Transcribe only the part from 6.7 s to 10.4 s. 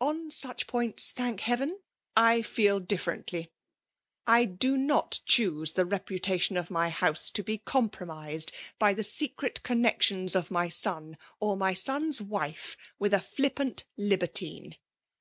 my house to be compromised by the secret eonoexioiis